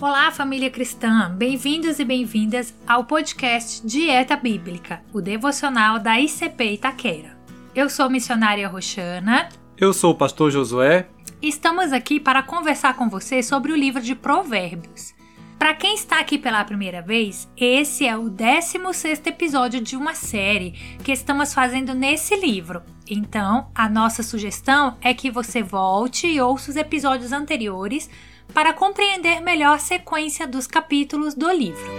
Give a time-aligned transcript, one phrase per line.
[0.00, 1.28] Olá, família cristã!
[1.36, 7.36] Bem-vindos e bem-vindas ao podcast Dieta Bíblica, o devocional da ICP Itaquera.
[7.74, 9.48] Eu sou a missionária Roxana.
[9.76, 11.08] Eu sou o pastor Josué.
[11.42, 15.14] Estamos aqui para conversar com você sobre o livro de Provérbios.
[15.58, 20.70] Para quem está aqui pela primeira vez, esse é o 16 episódio de uma série
[21.02, 22.82] que estamos fazendo nesse livro.
[23.10, 28.08] Então, a nossa sugestão é que você volte e ouça os episódios anteriores
[28.52, 31.90] para compreender melhor a sequência dos capítulos do livro.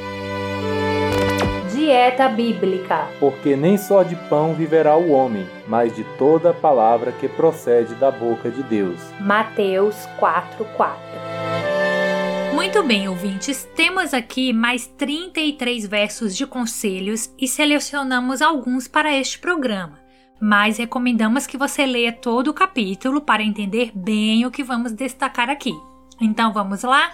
[1.80, 3.08] Dieta Bíblica.
[3.20, 8.12] Porque nem só de pão viverá o homem, mas de toda palavra que procede da
[8.12, 9.00] boca de Deus.
[9.20, 10.98] Mateus 4:4.
[12.54, 19.40] Muito bem, ouvintes, temos aqui mais 33 versos de conselhos e selecionamos alguns para este
[19.40, 19.98] programa.
[20.42, 25.50] Mas recomendamos que você leia todo o capítulo para entender bem o que vamos destacar
[25.50, 25.74] aqui.
[26.22, 27.12] Então vamos lá?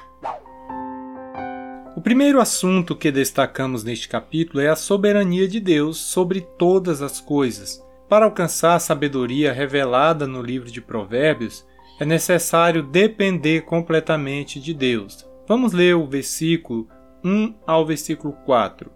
[1.95, 7.21] O primeiro assunto que destacamos neste capítulo é a soberania de Deus sobre todas as
[7.21, 7.83] coisas.
[8.09, 11.65] Para alcançar a sabedoria revelada no livro de Provérbios,
[11.99, 15.27] é necessário depender completamente de Deus.
[15.47, 16.87] Vamos ler o versículo
[17.23, 18.91] 1 ao versículo 4.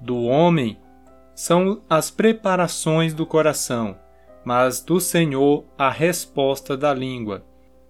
[0.00, 0.78] Do homem
[1.34, 3.96] são as preparações do coração,
[4.44, 7.44] mas do Senhor a resposta da língua.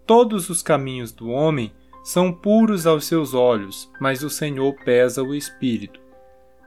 [0.07, 1.73] Todos os caminhos do homem
[2.05, 5.99] são puros aos seus olhos, mas o Senhor pesa o espírito.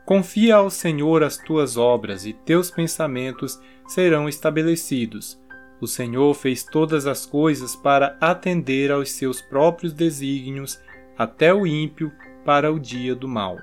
[0.05, 5.39] Confia ao Senhor as tuas obras e teus pensamentos serão estabelecidos.
[5.79, 10.77] O Senhor fez todas as coisas para atender aos seus próprios desígnios,
[11.17, 12.11] até o ímpio
[12.43, 13.57] para o dia do mal.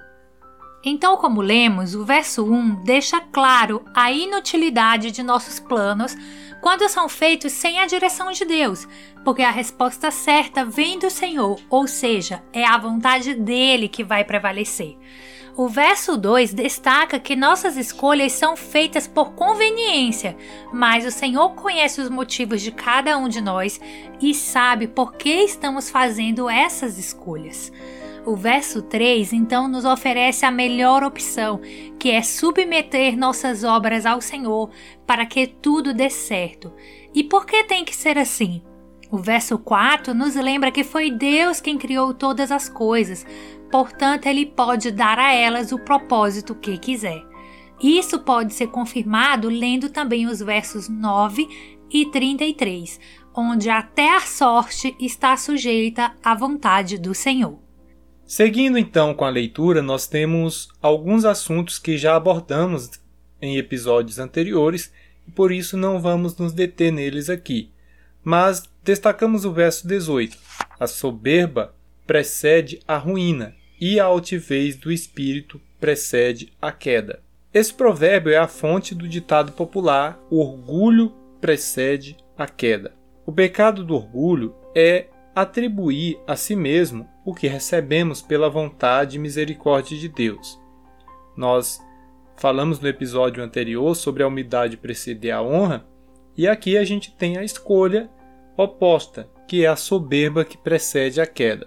[0.82, 6.16] Então, como lemos, o verso 1 deixa claro a inutilidade de nossos planos
[6.66, 8.88] quando são feitos sem a direção de Deus,
[9.24, 14.24] porque a resposta certa vem do Senhor, ou seja, é a vontade dele que vai
[14.24, 14.98] prevalecer.
[15.56, 20.36] O verso 2 destaca que nossas escolhas são feitas por conveniência,
[20.72, 23.80] mas o Senhor conhece os motivos de cada um de nós
[24.20, 27.70] e sabe por que estamos fazendo essas escolhas.
[28.26, 31.60] O verso 3 então nos oferece a melhor opção,
[31.96, 34.68] que é submeter nossas obras ao Senhor
[35.06, 36.72] para que tudo dê certo.
[37.14, 38.60] E por que tem que ser assim?
[39.12, 43.24] O verso 4 nos lembra que foi Deus quem criou todas as coisas,
[43.70, 47.24] portanto, Ele pode dar a elas o propósito que quiser.
[47.80, 51.46] Isso pode ser confirmado lendo também os versos 9
[51.88, 52.98] e 33,
[53.32, 57.65] onde até a sorte está sujeita à vontade do Senhor.
[58.26, 62.90] Seguindo então com a leitura, nós temos alguns assuntos que já abordamos
[63.40, 64.92] em episódios anteriores
[65.28, 67.70] e por isso não vamos nos deter neles aqui.
[68.24, 70.36] Mas destacamos o verso 18:
[70.80, 71.72] A soberba
[72.04, 77.22] precede a ruína e a altivez do espírito precede a queda.
[77.54, 82.92] Esse provérbio é a fonte do ditado popular: o orgulho precede a queda.
[83.24, 89.18] O pecado do orgulho é atribuir a si mesmo o que recebemos pela vontade e
[89.18, 90.62] misericórdia de Deus.
[91.36, 91.80] Nós
[92.36, 95.84] falamos no episódio anterior sobre a humildade preceder a honra,
[96.36, 98.08] e aqui a gente tem a escolha
[98.56, 101.66] oposta, que é a soberba que precede a queda.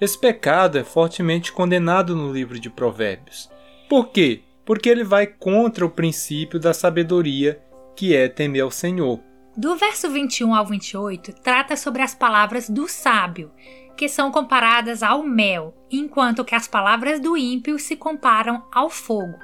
[0.00, 3.50] Esse pecado é fortemente condenado no livro de Provérbios.
[3.90, 4.40] Por quê?
[4.64, 7.60] Porque ele vai contra o princípio da sabedoria,
[7.94, 9.20] que é temer ao Senhor.
[9.54, 13.50] Do verso 21 ao 28, trata sobre as palavras do sábio,
[13.98, 19.36] que são comparadas ao mel, enquanto que as palavras do ímpio se comparam ao fogo.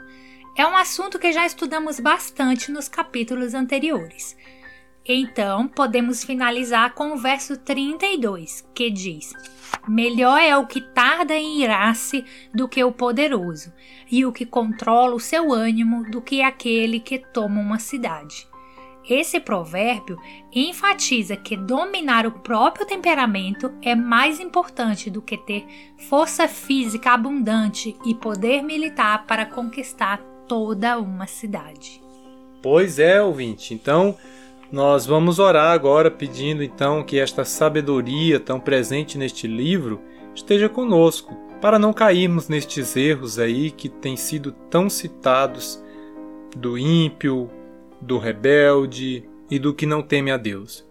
[0.56, 4.36] É um assunto que já estudamos bastante nos capítulos anteriores.
[5.04, 9.32] Então, podemos finalizar com o verso 32, que diz:
[9.88, 13.72] Melhor é o que tarda em irar-se do que o poderoso,
[14.08, 18.46] e o que controla o seu ânimo do que aquele que toma uma cidade.
[19.08, 20.18] Esse provérbio
[20.50, 25.66] enfatiza que dominar o próprio temperamento é mais importante do que ter
[26.08, 30.18] força física abundante e poder militar para conquistar
[30.48, 32.02] toda uma cidade.
[32.62, 33.74] Pois é, ouvinte.
[33.74, 34.16] Então,
[34.72, 40.00] nós vamos orar agora pedindo então que esta sabedoria tão presente neste livro
[40.34, 45.82] esteja conosco, para não cairmos nestes erros aí que têm sido tão citados
[46.56, 47.50] do ímpio,
[48.04, 50.86] do rebelde e do que não teme a Deus.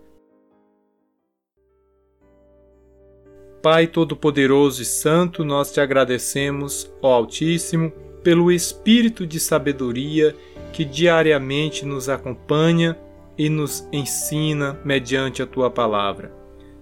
[3.62, 10.36] Pai Todo-Poderoso e Santo, nós te agradecemos, ó Altíssimo, pelo espírito de sabedoria
[10.74, 12.98] que diariamente nos acompanha
[13.38, 16.32] e nos ensina mediante a tua palavra.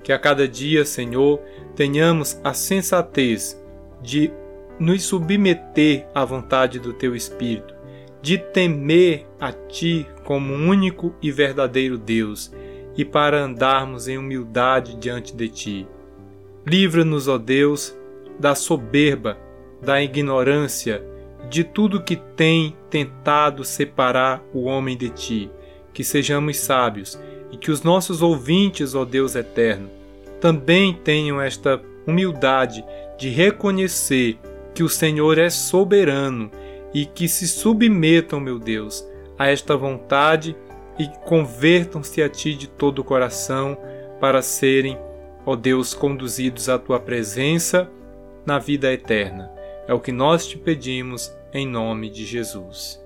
[0.04, 1.40] Que a cada dia, Senhor,
[1.76, 3.62] tenhamos a sensatez
[4.02, 4.32] de
[4.80, 7.76] nos submeter à vontade do Teu Espírito,
[8.22, 12.52] de temer a Ti como único e verdadeiro Deus
[12.96, 15.88] e para andarmos em humildade diante de Ti.
[16.66, 17.96] Livra-nos, ó Deus,
[18.40, 19.38] da soberba,
[19.82, 21.04] da ignorância,
[21.50, 25.52] de tudo que tem tentado separar o homem de Ti.
[25.94, 27.20] Que sejamos sábios
[27.52, 29.90] e que os nossos ouvintes, ó Deus eterno,
[30.40, 32.84] também tenham esta humildade
[33.18, 34.38] de reconhecer
[34.74, 36.50] que o Senhor é soberano
[36.94, 39.06] e que se submetam, meu Deus,
[39.38, 40.56] a esta vontade
[41.00, 43.78] e convertam-se a Ti de todo o coração
[44.20, 44.98] para serem,
[45.46, 47.90] ó Deus, conduzidos à Tua presença
[48.46, 49.52] na vida eterna.
[49.88, 53.02] É o que nós te pedimos em nome de Jesus.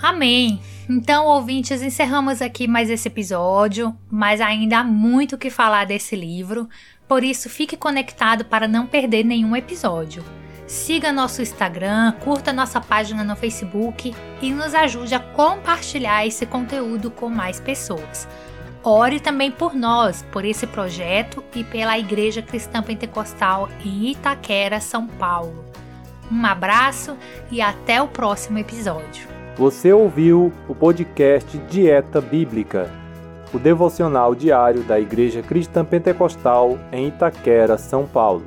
[0.00, 0.60] Amém.
[0.88, 6.16] Então, ouvintes, encerramos aqui mais esse episódio, mas ainda há muito o que falar desse
[6.16, 6.66] livro,
[7.06, 10.24] por isso fique conectado para não perder nenhum episódio.
[10.66, 17.10] Siga nosso Instagram, curta nossa página no Facebook e nos ajude a compartilhar esse conteúdo
[17.10, 18.26] com mais pessoas.
[18.82, 25.06] Ore também por nós, por esse projeto e pela Igreja Cristã Pentecostal em Itaquera, São
[25.06, 25.66] Paulo.
[26.30, 27.16] Um abraço
[27.50, 29.37] e até o próximo episódio.
[29.58, 32.88] Você ouviu o podcast Dieta Bíblica,
[33.52, 38.44] o devocional diário da Igreja Cristã Pentecostal em Itaquera, São Paulo.